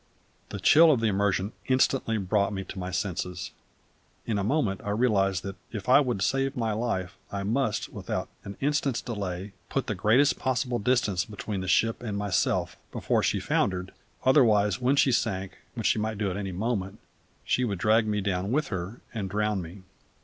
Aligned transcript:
The 0.49 0.59
chill 0.59 0.91
of 0.91 0.99
the 0.99 1.05
immersion 1.09 1.51
instantly 1.67 2.17
brought 2.17 2.51
me 2.53 2.63
to 2.63 2.79
my 2.79 2.89
senses. 2.89 3.51
In 4.25 4.39
a 4.39 4.43
moment 4.43 4.81
I 4.83 4.89
realised 4.89 5.43
that 5.43 5.57
if 5.71 5.87
I 5.87 5.99
would 5.99 6.23
save 6.23 6.57
my 6.57 6.73
life 6.73 7.19
I 7.31 7.43
must, 7.43 7.89
without 7.93 8.27
an 8.43 8.57
instant's 8.61 8.99
delay, 8.99 9.53
put 9.69 9.85
the 9.85 9.93
greatest 9.93 10.39
possible 10.39 10.79
distance 10.79 11.23
between 11.25 11.61
the 11.61 11.67
ship 11.67 12.01
and 12.01 12.17
myself 12.17 12.77
before 12.91 13.21
she 13.21 13.39
foundered, 13.39 13.93
otherwise 14.25 14.81
when 14.81 14.95
she 14.95 15.11
sank 15.11 15.59
which 15.75 15.85
she 15.85 15.99
might 15.99 16.17
do 16.17 16.31
at 16.31 16.35
any 16.37 16.51
moment 16.51 16.97
she 17.43 17.63
would 17.63 17.77
drag 17.77 18.07
me 18.07 18.21
down 18.21 18.51
with 18.51 18.69
her, 18.69 19.01
and 19.13 19.29
drown 19.29 19.61
me. 19.61 19.83